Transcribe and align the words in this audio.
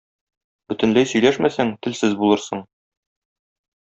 Бөтенләй 0.71 1.09
сөйләшмәсәң, 1.11 1.71
телсез 1.87 2.15
булырсың. 2.23 2.65